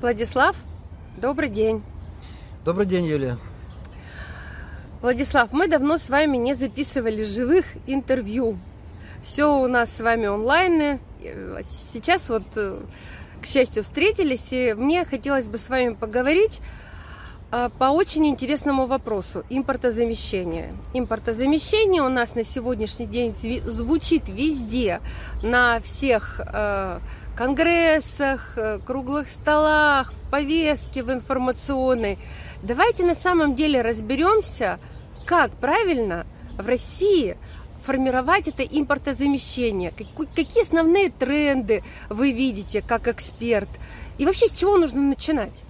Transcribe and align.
Владислав, 0.00 0.56
добрый 1.18 1.50
день. 1.50 1.82
Добрый 2.64 2.86
день, 2.86 3.04
Юлия. 3.04 3.36
Владислав, 5.02 5.52
мы 5.52 5.68
давно 5.68 5.98
с 5.98 6.08
вами 6.08 6.38
не 6.38 6.54
записывали 6.54 7.22
живых 7.22 7.66
интервью. 7.86 8.58
Все 9.22 9.44
у 9.44 9.66
нас 9.66 9.94
с 9.94 10.00
вами 10.00 10.26
онлайн. 10.26 11.00
Сейчас 11.92 12.30
вот, 12.30 12.44
к 12.54 13.44
счастью, 13.44 13.82
встретились, 13.82 14.48
и 14.52 14.72
мне 14.72 15.04
хотелось 15.04 15.48
бы 15.48 15.58
с 15.58 15.68
вами 15.68 15.92
поговорить 15.92 16.62
по 17.50 17.84
очень 17.90 18.26
интересному 18.28 18.86
вопросу 18.86 19.44
импортозамещения. 19.50 20.72
Импортозамещение 20.94 22.02
у 22.02 22.08
нас 22.08 22.34
на 22.36 22.44
сегодняшний 22.44 23.06
день 23.06 23.34
звучит 23.64 24.28
везде, 24.28 25.00
на 25.42 25.80
всех 25.80 26.40
э, 26.40 27.00
конгрессах, 27.36 28.56
э, 28.56 28.78
круглых 28.78 29.28
столах, 29.28 30.12
в 30.12 30.30
повестке, 30.30 31.02
в 31.02 31.10
информационной. 31.12 32.18
Давайте 32.62 33.04
на 33.04 33.14
самом 33.14 33.56
деле 33.56 33.82
разберемся, 33.82 34.78
как 35.26 35.50
правильно 35.52 36.26
в 36.56 36.66
России 36.66 37.36
формировать 37.84 38.46
это 38.46 38.62
импортозамещение, 38.62 39.90
какие 39.90 40.62
основные 40.62 41.10
тренды 41.10 41.82
вы 42.10 42.32
видите 42.32 42.82
как 42.82 43.08
эксперт, 43.08 43.70
и 44.18 44.26
вообще 44.26 44.48
с 44.48 44.52
чего 44.52 44.76
нужно 44.76 45.02
начинать? 45.02 45.64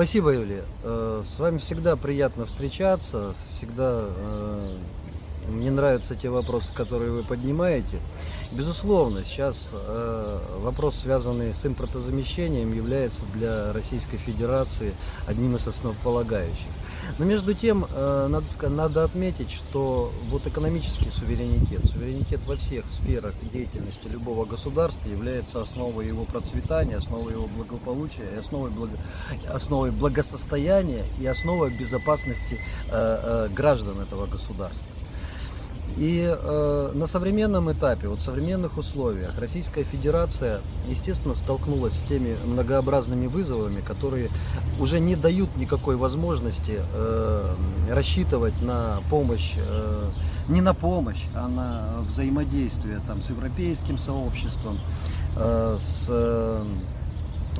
Спасибо, 0.00 0.30
Юлия. 0.30 0.64
Э, 0.82 1.22
с 1.28 1.38
вами 1.38 1.58
всегда 1.58 1.94
приятно 1.94 2.46
встречаться. 2.46 3.34
Всегда 3.54 4.06
э, 4.06 4.68
мне 5.50 5.70
нравятся 5.70 6.14
те 6.14 6.30
вопросы, 6.30 6.74
которые 6.74 7.10
вы 7.10 7.22
поднимаете. 7.22 8.00
Безусловно, 8.50 9.22
сейчас 9.24 9.68
э, 9.74 10.38
вопрос, 10.60 10.96
связанный 10.96 11.52
с 11.52 11.66
импортозамещением, 11.66 12.72
является 12.72 13.26
для 13.34 13.74
Российской 13.74 14.16
Федерации 14.16 14.94
одним 15.26 15.56
из 15.56 15.66
основополагающих. 15.66 16.70
Но 17.18 17.24
между 17.24 17.54
тем, 17.54 17.86
э, 17.90 18.26
надо, 18.28 18.68
надо 18.68 19.04
отметить, 19.04 19.50
что 19.50 20.12
вот 20.30 20.46
экономический 20.46 21.10
суверенитет, 21.10 21.84
суверенитет 21.86 22.40
во 22.46 22.56
всех 22.56 22.84
сферах 22.88 23.34
деятельности 23.52 24.08
любого 24.08 24.44
государства 24.44 25.08
является 25.08 25.60
основой 25.60 26.06
его 26.06 26.24
процветания, 26.24 26.96
основой 26.96 27.32
его 27.34 27.46
благополучия, 27.46 28.38
основой, 28.38 28.70
благо, 28.70 28.96
основой 29.48 29.90
благосостояния 29.90 31.04
и 31.20 31.26
основой 31.26 31.70
безопасности 31.70 32.60
э, 32.88 32.90
э, 32.90 33.48
граждан 33.54 34.00
этого 34.00 34.26
государства. 34.26 34.88
И 35.96 36.24
э, 36.24 36.92
на 36.94 37.06
современном 37.06 37.70
этапе, 37.70 38.08
вот 38.08 38.20
в 38.20 38.22
современных 38.22 38.78
условиях, 38.78 39.38
Российская 39.38 39.84
Федерация, 39.84 40.60
естественно, 40.88 41.34
столкнулась 41.34 41.94
с 41.94 42.02
теми 42.02 42.36
многообразными 42.44 43.26
вызовами, 43.26 43.80
которые 43.80 44.30
уже 44.78 45.00
не 45.00 45.16
дают 45.16 45.56
никакой 45.56 45.96
возможности 45.96 46.80
э, 46.92 47.54
рассчитывать 47.90 48.60
на 48.62 49.00
помощь, 49.10 49.54
э, 49.56 50.10
не 50.48 50.60
на 50.60 50.74
помощь, 50.74 51.24
а 51.34 51.48
на 51.48 52.02
взаимодействие 52.08 53.00
там, 53.06 53.22
с 53.22 53.30
европейским 53.30 53.98
сообществом, 53.98 54.78
э, 55.36 55.76
с 55.80 56.06
э, 56.08 56.64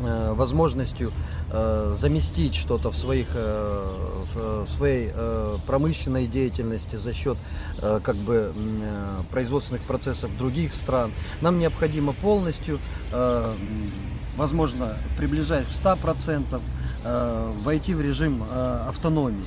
возможностью 0.00 1.12
Э, 1.52 1.94
заместить 1.96 2.54
что-то 2.54 2.92
в, 2.92 2.96
своих, 2.96 3.26
э, 3.34 4.24
в 4.34 4.68
своей 4.76 5.10
э, 5.12 5.56
промышленной 5.66 6.28
деятельности 6.28 6.94
за 6.94 7.12
счет 7.12 7.36
как 7.80 8.14
бы 8.16 8.52
производственных 9.30 9.82
процессов 9.82 10.36
других 10.36 10.74
стран. 10.74 11.12
Нам 11.40 11.58
необходимо 11.58 12.12
полностью, 12.12 12.78
возможно, 14.36 14.98
приближаясь 15.16 15.66
к 15.66 15.70
100%, 15.70 16.60
войти 17.62 17.94
в 17.94 18.02
режим 18.02 18.42
автономии 18.52 19.46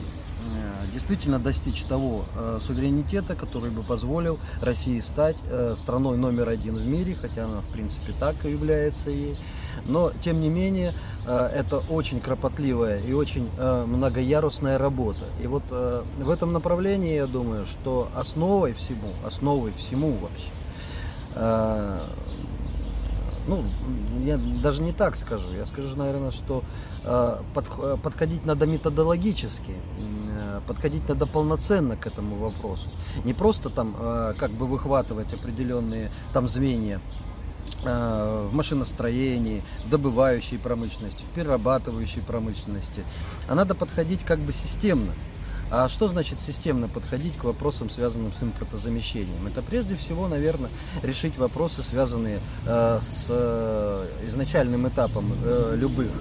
действительно 0.93 1.39
достичь 1.39 1.83
того 1.83 2.23
э, 2.35 2.59
суверенитета, 2.65 3.35
который 3.35 3.71
бы 3.71 3.83
позволил 3.83 4.39
России 4.61 4.99
стать 4.99 5.35
э, 5.49 5.75
страной 5.77 6.17
номер 6.17 6.49
один 6.49 6.77
в 6.77 6.85
мире, 6.85 7.17
хотя 7.19 7.45
она 7.45 7.61
в 7.61 7.73
принципе 7.73 8.13
так 8.19 8.45
и 8.45 8.51
является 8.51 9.09
ей. 9.09 9.37
Но 9.85 10.11
тем 10.23 10.39
не 10.39 10.49
менее 10.49 10.93
э, 11.25 11.51
это 11.53 11.79
очень 11.79 12.19
кропотливая 12.19 13.01
и 13.01 13.13
очень 13.13 13.49
э, 13.57 13.85
многоярусная 13.85 14.77
работа. 14.77 15.25
И 15.41 15.47
вот 15.47 15.63
э, 15.71 16.03
в 16.19 16.29
этом 16.29 16.53
направлении 16.53 17.15
я 17.15 17.27
думаю, 17.27 17.65
что 17.65 18.09
основой 18.15 18.73
всему, 18.73 19.11
основой 19.25 19.73
всему 19.73 20.13
вообще 20.13 20.51
э, 21.35 21.99
ну, 23.45 23.63
я 24.19 24.37
даже 24.37 24.81
не 24.81 24.93
так 24.93 25.17
скажу. 25.17 25.51
Я 25.53 25.65
скажу, 25.65 25.97
наверное, 25.97 26.31
что 26.31 26.63
э, 27.03 27.37
под, 27.53 28.01
подходить 28.01 28.45
надо 28.45 28.65
методологически, 28.65 29.75
подходить 30.63 31.07
надо 31.07 31.25
полноценно 31.25 31.95
к 31.95 32.07
этому 32.07 32.35
вопросу. 32.37 32.89
Не 33.23 33.33
просто 33.33 33.69
там 33.69 33.95
э, 33.97 34.33
как 34.37 34.51
бы 34.51 34.65
выхватывать 34.65 35.33
определенные 35.33 36.11
там 36.33 36.47
звенья 36.47 36.99
э, 37.83 38.47
в 38.49 38.53
машиностроении, 38.53 39.63
в 39.85 39.89
добывающей 39.89 40.57
промышленности, 40.57 41.23
в 41.23 41.35
перерабатывающей 41.35 42.21
промышленности, 42.21 43.03
а 43.47 43.55
надо 43.55 43.75
подходить 43.75 44.23
как 44.23 44.39
бы 44.39 44.51
системно. 44.51 45.13
А 45.71 45.89
что 45.89 46.07
значит 46.07 46.39
системно 46.39 46.87
подходить 46.87 47.35
к 47.35 47.45
вопросам, 47.45 47.89
связанным 47.89 48.31
с 48.39 48.43
импортозамещением? 48.43 49.47
Это 49.47 49.63
прежде 49.63 49.95
всего, 49.95 50.27
наверное, 50.27 50.69
решить 51.01 51.37
вопросы, 51.37 51.81
связанные 51.81 52.39
э, 52.67 52.99
с 53.01 53.25
э, 53.29 54.07
изначальным 54.27 54.87
этапом 54.87 55.33
любых 55.73 56.11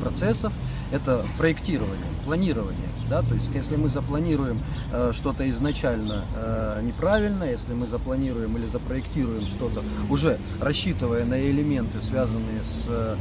процессов. 0.00 0.52
Это 0.92 1.24
проектирование, 1.38 2.06
планирование. 2.24 2.88
Да? 3.08 3.22
То 3.22 3.34
есть, 3.34 3.50
если 3.54 3.76
мы 3.76 3.88
запланируем 3.88 4.58
э, 4.92 5.12
что-то 5.14 5.48
изначально 5.50 6.24
э, 6.34 6.80
неправильно, 6.82 7.44
если 7.44 7.72
мы 7.74 7.86
запланируем 7.86 8.56
или 8.56 8.66
запроектируем 8.66 9.46
что-то, 9.46 9.82
уже 10.10 10.38
рассчитывая 10.60 11.24
на 11.24 11.40
элементы, 11.40 12.00
связанные 12.02 12.62
с 12.62 12.86
э, 12.88 13.16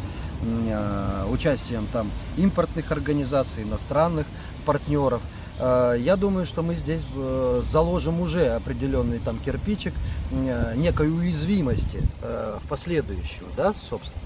участием 1.29 1.87
там 1.91 2.11
импортных 2.37 2.91
организаций, 2.91 3.63
иностранных 3.63 4.27
партнеров, 4.65 5.21
Э, 5.57 5.95
я 5.97 6.15
думаю, 6.15 6.45
что 6.45 6.61
мы 6.61 6.75
здесь 6.75 7.01
э, 7.15 7.61
заложим 7.71 8.19
уже 8.19 8.49
определенный 8.49 9.19
там 9.19 9.39
кирпичик 9.39 9.93
э, 10.31 10.73
некой 10.75 11.09
уязвимости 11.09 12.01
в 12.21 12.67
последующую, 12.67 13.47
да, 13.55 13.73
собственно. 13.89 14.24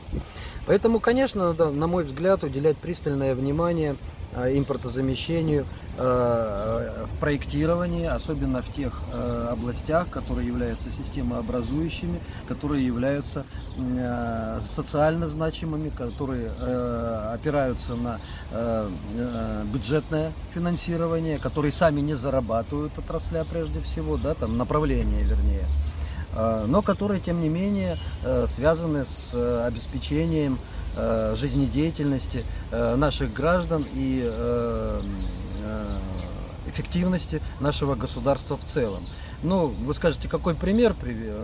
Поэтому, 0.65 0.99
конечно, 0.99 1.47
надо, 1.49 1.71
на 1.71 1.87
мой 1.87 2.03
взгляд, 2.03 2.43
уделять 2.43 2.77
пристальное 2.77 3.33
внимание 3.35 3.95
Э, 4.31 4.55
импортозамещению 4.55 5.65
э, 5.97 7.05
в 7.11 7.19
проектировании, 7.19 8.05
особенно 8.05 8.61
в 8.61 8.71
тех 8.71 9.01
областях, 9.49 10.07
которые 10.09 10.47
являются 10.47 10.91
системообразующими, 10.91 12.19
которые 12.47 12.85
являются 12.85 13.43
социально 14.67 15.27
значимыми, 15.27 15.89
которые 15.89 16.51
опираются 17.33 17.95
на 17.95 18.19
бюджетное 19.65 20.31
финансирование, 20.53 21.39
которые 21.39 21.71
сами 21.71 22.01
не 22.01 22.13
зарабатывают 22.13 22.97
отрасля 22.97 23.43
прежде 23.43 23.81
всего, 23.81 24.17
да, 24.17 24.35
там 24.35 24.57
направления 24.57 25.23
вернее, 25.23 25.65
но 26.35 26.81
которые, 26.81 27.19
тем 27.19 27.41
не 27.41 27.49
менее, 27.49 27.97
связаны 28.55 29.05
с 29.05 29.65
обеспечением 29.65 30.59
Э, 30.95 31.35
жизнедеятельности 31.35 32.43
э, 32.71 32.95
наших 32.95 33.31
граждан 33.31 33.85
и 33.93 34.21
э, 34.25 35.01
эффективности 36.67 37.41
нашего 37.59 37.95
государства 37.95 38.57
в 38.57 38.65
целом. 38.65 39.03
Ну, 39.43 39.67
вы 39.67 39.93
скажете, 39.93 40.27
какой 40.27 40.55
пример 40.55 40.95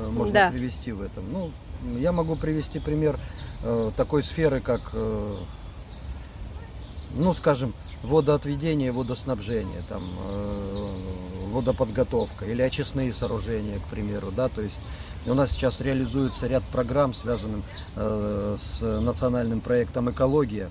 можно 0.10 0.34
да. 0.34 0.50
привести 0.52 0.92
в 0.92 1.02
этом? 1.02 1.32
Ну, 1.32 1.52
я 1.98 2.12
могу 2.12 2.36
привести 2.36 2.80
пример 2.80 3.18
такой 3.96 4.22
сферы, 4.24 4.60
как, 4.60 4.94
ну, 7.16 7.34
скажем, 7.34 7.74
водоотведение, 8.04 8.92
водоснабжение, 8.92 9.82
там, 9.88 10.04
водоподготовка 11.56 12.46
или 12.46 12.62
очистные 12.62 13.14
сооружения, 13.14 13.80
к 13.80 13.86
примеру, 13.86 14.32
да, 14.32 14.50
то 14.50 14.62
есть 14.62 14.80
у 15.26 15.34
нас 15.34 15.52
сейчас 15.52 15.82
реализуется 15.82 16.48
ряд 16.48 16.64
программ, 16.66 17.14
связанных 17.14 17.64
э, 17.96 18.58
с 18.62 18.82
национальным 18.82 19.62
проектом 19.62 20.12
«Экология» 20.12 20.70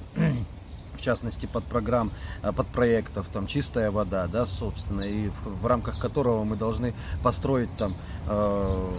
в 0.97 1.01
частности 1.01 1.47
под 1.47 1.65
программ, 1.65 2.13
э, 2.43 2.53
под 2.53 2.69
проектов 2.69 3.27
там 3.33 3.47
чистая 3.47 3.91
вода, 3.91 4.27
да, 4.27 4.47
собственно, 4.47 5.03
и 5.03 5.29
в, 5.29 5.63
в 5.63 5.67
рамках 5.67 5.99
которого 5.99 6.45
мы 6.45 6.57
должны 6.57 6.95
построить 7.23 7.77
там 7.77 7.95
э, 8.27 8.93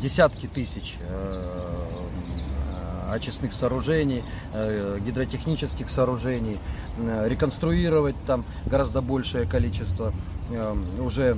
десятки 0.00 0.46
тысяч 0.46 0.96
э, 1.00 1.83
очистных 3.10 3.52
сооружений, 3.52 4.22
э, 4.52 4.98
гидротехнических 5.04 5.90
сооружений, 5.90 6.58
э, 6.98 7.28
реконструировать 7.28 8.16
там 8.26 8.44
гораздо 8.66 9.00
большее 9.00 9.46
количество 9.46 10.12
э, 10.50 10.76
уже 11.00 11.36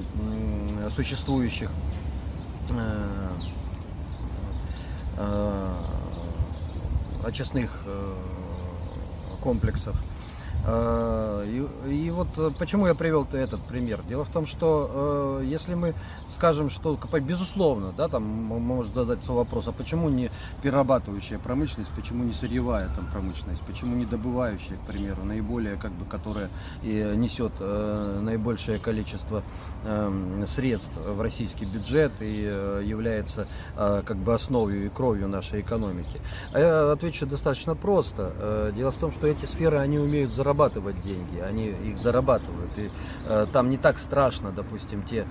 существующих 0.94 1.70
очистных 7.24 7.84
комплексов. 9.40 9.96
Э, 10.66 11.44
и, 11.46 12.06
и 12.06 12.10
вот 12.10 12.26
э, 12.36 12.50
почему 12.58 12.88
я 12.88 12.94
привел 12.94 13.26
этот 13.32 13.60
пример. 13.62 14.02
Дело 14.08 14.24
в 14.24 14.30
том, 14.30 14.46
что 14.46 15.38
э, 15.40 15.44
если 15.46 15.74
мы 15.74 15.94
скажем, 16.34 16.70
что 16.70 16.98
безусловно, 17.20 17.92
да, 17.96 18.08
там 18.08 18.24
может 18.24 18.92
задаться 18.92 19.32
вопрос, 19.32 19.68
а 19.68 19.72
почему 19.72 20.08
не 20.08 20.30
перерабатывающая 20.62 21.38
промышленность, 21.38 21.90
почему 21.94 22.24
не 22.24 22.32
сырьевая 22.32 22.88
там 22.96 23.06
промышленность, 23.12 23.62
почему 23.62 23.94
не 23.94 24.06
добывающая, 24.06 24.76
к 24.76 24.80
примеру, 24.80 25.24
наиболее 25.24 25.76
как 25.76 25.92
бы, 25.92 26.04
которая 26.04 26.50
и 26.82 27.12
несет 27.16 27.52
наибольшее 27.60 28.78
количество 28.78 29.42
э, 29.84 30.44
средств 30.48 30.96
в 30.96 31.20
российский 31.20 31.64
бюджет 31.64 32.12
и 32.20 32.26
является 32.26 33.46
как 33.76 34.16
бы 34.16 34.34
основой 34.34 34.86
и 34.86 34.88
кровью 34.88 35.28
нашей 35.28 35.60
экономики. 35.60 36.20
Я 36.52 36.92
отвечу 36.92 37.26
достаточно 37.26 37.74
просто. 37.74 38.72
Дело 38.74 38.90
в 38.90 38.96
том, 38.96 39.12
что 39.12 39.26
эти 39.26 39.44
сферы, 39.44 39.78
они 39.78 39.98
умеют 39.98 40.32
зарабатывать 40.32 40.55
зарабатывать 40.56 41.00
деньги, 41.02 41.38
они 41.40 41.66
их 41.66 41.98
зарабатывают. 41.98 42.78
И 42.78 42.90
э, 43.26 43.46
там 43.52 43.68
не 43.68 43.76
так 43.76 43.98
страшно, 43.98 44.52
допустим, 44.52 45.02
те 45.02 45.26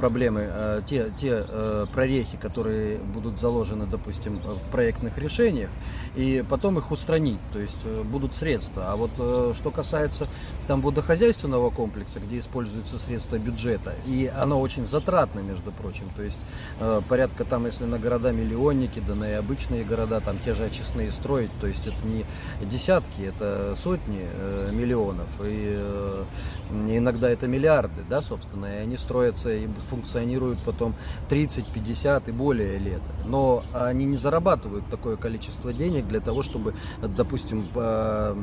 проблемы, 0.00 0.46
э, 0.46 0.82
те, 0.86 1.10
те 1.18 1.44
э, 1.48 1.86
прорехи, 1.92 2.36
которые 2.36 2.98
будут 2.98 3.40
заложены, 3.40 3.86
допустим, 3.86 4.38
в 4.38 4.70
проектных 4.70 5.18
решениях, 5.18 5.70
и 6.16 6.44
потом 6.48 6.78
их 6.78 6.90
устранить, 6.90 7.40
то 7.52 7.58
есть 7.58 7.78
э, 7.84 8.02
будут 8.02 8.34
средства. 8.34 8.92
А 8.92 8.96
вот 8.96 9.10
э, 9.18 9.52
что 9.56 9.70
касается 9.70 10.26
там 10.66 10.80
водохозяйственного 10.80 11.70
комплекса, 11.70 12.18
где 12.18 12.38
используются 12.38 12.98
средства 12.98 13.38
бюджета, 13.38 13.94
и 14.06 14.30
оно 14.36 14.60
очень 14.60 14.86
затратно, 14.86 15.40
между 15.40 15.70
прочим, 15.70 16.10
то 16.16 16.22
есть 16.22 16.40
э, 16.80 17.00
порядка 17.08 17.44
там, 17.44 17.66
если 17.66 17.84
на 17.84 17.98
города-миллионники, 17.98 19.02
да 19.06 19.14
на 19.14 19.30
и 19.30 19.32
обычные 19.34 19.84
города, 19.84 20.20
там 20.20 20.38
те 20.44 20.54
же 20.54 20.64
очистные 20.64 21.12
строить, 21.12 21.50
то 21.60 21.66
есть 21.66 21.86
это 21.86 22.06
не 22.06 22.24
десятки, 22.62 23.22
это 23.22 23.76
сотни 23.82 24.26
миллионов, 24.72 25.28
и 25.42 26.24
иногда 26.70 27.30
это 27.30 27.46
миллиарды, 27.46 28.02
да, 28.08 28.22
собственно, 28.22 28.66
и 28.66 28.78
они 28.78 28.96
строятся 28.96 29.52
и 29.52 29.68
функционируют 29.88 30.60
потом 30.64 30.94
30, 31.28 31.68
50 31.72 32.28
и 32.28 32.32
более 32.32 32.78
лет. 32.78 33.02
Но 33.24 33.62
они 33.72 34.04
не 34.04 34.16
зарабатывают 34.16 34.88
такое 34.90 35.16
количество 35.16 35.72
денег 35.72 36.06
для 36.06 36.20
того, 36.20 36.42
чтобы, 36.42 36.74
допустим, 37.02 37.68
э, 37.74 38.34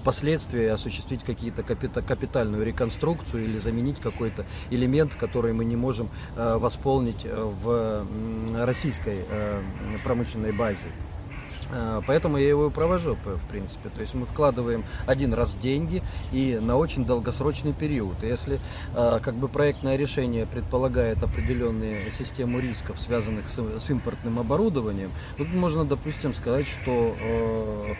впоследствии 0.00 0.66
осуществить 0.66 1.22
какие-то 1.24 1.62
капитальную 1.62 2.64
реконструкцию 2.64 3.44
или 3.44 3.58
заменить 3.58 4.00
какой-то 4.00 4.46
элемент, 4.70 5.14
который 5.14 5.52
мы 5.52 5.64
не 5.64 5.76
можем 5.76 6.08
э, 6.36 6.56
восполнить 6.58 7.24
в 7.24 8.06
российской 8.54 9.24
э, 9.28 9.62
промышленной 10.04 10.52
базе. 10.52 10.78
Э, 11.72 12.02
поэтому 12.06 12.36
я 12.36 12.48
его 12.48 12.66
и 12.66 12.70
провожу, 12.70 13.16
в 13.24 13.48
принципе. 13.50 13.88
То 13.90 14.00
есть 14.00 14.14
мы 14.14 14.26
вкладываем 14.26 14.84
один 15.06 15.34
раз 15.34 15.54
деньги 15.54 16.02
и 16.32 16.58
на 16.60 16.76
очень 16.76 17.04
долгосрочный 17.04 17.72
период. 17.72 18.22
И 18.22 18.26
если 18.26 18.60
э, 18.94 19.20
как 19.22 19.34
бы 19.34 19.48
проектное 19.48 19.96
решение 19.96 20.46
предполагает 20.46 21.22
определенные 21.22 22.10
систему 22.12 22.58
рисков, 22.60 22.98
связанных 22.98 23.46
с, 23.48 23.90
импортным 23.90 24.38
оборудованием, 24.38 25.10
тут 25.36 25.52
можно, 25.52 25.84
допустим, 25.84 26.34
сказать, 26.34 26.66
что 26.66 27.14
э, 27.20 27.94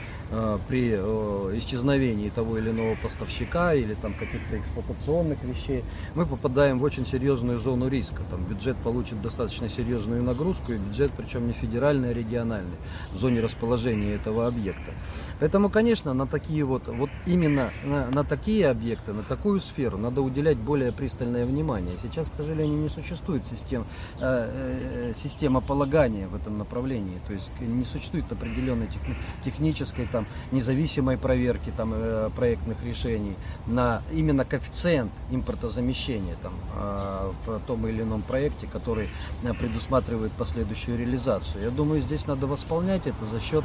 при 0.69 0.93
э, 0.95 1.59
исчезновении 1.59 2.29
того 2.29 2.59
или 2.59 2.71
иного 2.71 2.95
поставщика 3.03 3.75
или 3.75 3.95
там 3.95 4.15
каких-то 4.15 4.59
эксплуатационных 4.59 5.43
вещей, 5.43 5.83
мы 6.15 6.27
попадаем 6.27 6.79
в 6.79 6.85
очень 6.85 7.07
серьезную 7.07 7.59
зону 7.59 7.89
риска. 7.89 8.23
Там 8.31 8.45
бюджет 8.45 8.77
получит 8.79 9.21
достаточно 9.21 9.69
серьезную 9.69 10.23
нагрузку, 10.23 10.73
и 10.73 10.77
бюджет 10.77 11.11
причем 11.17 11.47
не 11.47 11.53
федеральный, 11.53 12.11
а 12.11 12.13
региональный, 12.13 12.77
в 13.13 13.17
зоне 13.17 13.41
расположения 13.41 14.15
этого 14.15 14.47
объекта. 14.47 14.93
Поэтому, 15.41 15.71
конечно, 15.71 16.15
на 16.15 16.27
такие 16.27 16.65
вот, 16.65 16.87
вот 16.87 17.11
именно 17.27 17.71
на, 17.85 18.11
на 18.11 18.25
такие 18.25 18.69
объекты, 18.69 19.13
на 19.13 19.23
такую 19.23 19.61
сферу 19.61 19.99
надо 19.99 20.23
уделять 20.23 20.59
более 20.59 20.93
пристальное 20.93 21.47
внимание. 21.47 21.97
Сейчас, 22.01 22.29
к 22.29 22.35
сожалению, 22.37 22.79
не 22.79 22.89
существует 22.89 23.43
систем, 23.51 23.87
э, 24.21 25.11
э, 25.11 25.13
система 25.17 25.61
полагания 25.61 26.29
в 26.29 26.35
этом 26.35 26.59
направлении, 26.59 27.21
то 27.27 27.33
есть 27.33 27.51
не 27.61 27.85
существует 27.85 28.31
определенной 28.31 28.87
техни, 28.87 29.17
технической 29.45 30.07
там, 30.07 30.20
там, 30.21 30.27
независимой 30.53 31.17
проверки 31.17 31.73
там, 31.77 31.93
э, 31.95 32.31
проектных 32.37 32.83
решений 32.85 33.37
на 33.67 34.03
именно 34.13 34.45
коэффициент 34.45 35.11
импортозамещения 35.31 36.37
там, 36.43 36.53
э, 36.77 37.31
в 37.47 37.61
том 37.67 37.87
или 37.87 38.03
ином 38.03 38.23
проекте, 38.23 38.67
который 38.67 39.09
э, 39.43 39.53
предусматривает 39.55 40.33
последующую 40.33 40.99
реализацию. 40.99 41.65
Я 41.65 41.71
думаю, 41.71 42.01
здесь 42.01 42.27
надо 42.27 42.47
восполнять 42.47 43.07
это 43.07 43.25
за 43.27 43.41
счет 43.41 43.65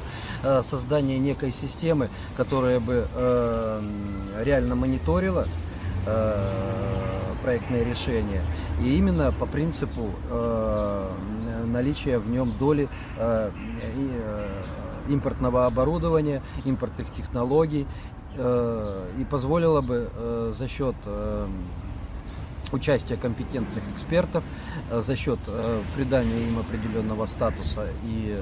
создания 0.63 1.19
некой 1.19 1.51
системы, 1.51 2.09
которая 2.37 2.79
бы 2.79 3.07
реально 4.43 4.75
мониторила 4.75 5.47
э, 6.05 7.33
проектное 7.43 7.83
решение 7.83 8.41
и 8.81 8.97
именно 8.97 9.31
по 9.31 9.45
принципу 9.45 10.09
э, 10.29 11.09
наличия 11.65 12.19
в 12.19 12.29
нем 12.29 12.53
доли 12.57 12.87
э, 13.17 13.51
э, 13.81 14.61
импортного 15.07 15.65
оборудования, 15.65 16.41
импортных 16.65 17.13
технологий 17.13 17.87
э, 18.37 19.09
и 19.19 19.23
позволило 19.25 19.81
бы 19.81 20.09
э, 20.13 20.53
за 20.57 20.67
счет 20.67 20.95
э, 21.05 21.47
участия 22.71 23.15
компетентных 23.15 23.83
экспертов, 23.93 24.43
за 24.91 25.15
счет 25.15 25.39
придания 25.95 26.47
им 26.47 26.57
определенного 26.59 27.27
статуса 27.27 27.87
и 28.03 28.41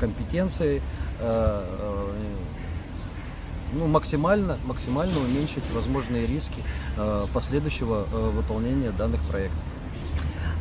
компетенции 0.00 0.80
ну, 3.74 3.86
максимально, 3.86 4.56
максимально 4.64 5.20
уменьшить 5.20 5.62
возможные 5.74 6.26
риски 6.26 6.64
последующего 7.34 8.06
выполнения 8.32 8.90
данных 8.92 9.20
проектов. 9.28 9.60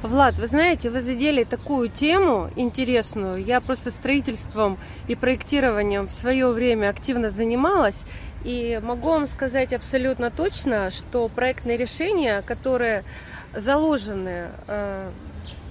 Влад, 0.01 0.38
вы 0.38 0.48
знаете, 0.48 0.90
вы 0.90 1.01
задели 1.01 1.44
такую 1.44 1.90
тему 1.90 2.50
интересную. 2.56 3.44
Я 3.44 3.60
просто 3.60 3.92
строительством 3.92 4.78
и 5.10 5.16
проектированием 5.16 6.07
в 6.07 6.12
свое 6.12 6.48
время 6.51 6.88
активно 6.88 7.30
занималась. 7.30 8.06
И 8.46 8.80
могу 8.81 9.10
вам 9.10 9.28
сказать 9.28 9.74
абсолютно 9.74 10.31
точно, 10.31 10.90
что 10.92 11.28
проектные 11.28 11.75
решения, 11.75 12.42
которые 12.44 13.04
заложены, 13.54 14.48
э, 14.68 15.10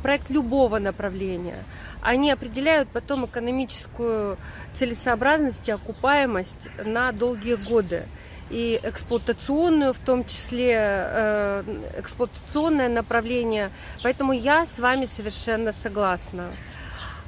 проект 0.02 0.28
любого 0.28 0.78
направления, 0.78 1.64
они 2.02 2.30
определяют 2.30 2.88
потом 2.90 3.26
экономическую 3.26 4.38
целесообразность 4.74 5.68
и 5.68 5.72
окупаемость 5.72 6.70
на 6.84 7.12
долгие 7.12 7.54
годы 7.54 8.06
и 8.50 8.80
эксплуатационную, 8.82 9.92
в 9.92 9.98
том 9.98 10.24
числе 10.24 10.74
э, 10.74 11.62
эксплуатационное 11.98 12.88
направление. 12.88 13.70
Поэтому 14.02 14.32
я 14.32 14.64
с 14.64 14.78
вами 14.78 15.04
совершенно 15.04 15.72
согласна. 15.72 16.50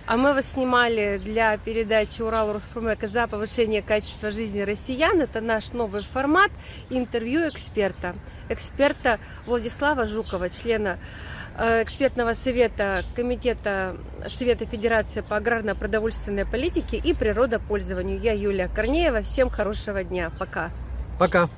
А 0.07 0.17
мы 0.17 0.35
вас 0.35 0.53
снимали 0.53 1.21
для 1.23 1.57
передачи 1.59 2.23
Урал 2.23 2.53
Роспромека 2.53 3.07
за 3.07 3.29
повышение 3.29 3.83
качества 3.83 4.31
жизни 4.31 4.61
россиян. 4.63 5.21
Это 5.21 5.41
наш 5.41 5.73
новый 5.73 6.03
формат 6.03 6.51
интервью 6.89 7.49
эксперта. 7.49 8.17
Эксперта 8.49 9.21
Владислава 9.47 10.07
Жукова, 10.07 10.51
члена 10.51 10.99
экспертного 11.83 12.33
совета 12.33 13.05
Комитета 13.15 13.97
Совета 14.27 14.65
Федерации 14.67 15.21
по 15.21 15.37
аграрно-продовольственной 15.37 16.47
политике 16.47 16.97
и 16.97 17.13
природопользованию. 17.13 18.19
Я 18.19 18.33
Юлия 18.33 18.69
Корнеева. 18.69 19.23
Всем 19.23 19.51
хорошего 19.51 20.03
дня. 20.03 20.31
Пока. 20.39 20.71
Пока. 21.19 21.51